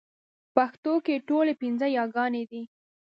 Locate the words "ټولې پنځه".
1.27-1.87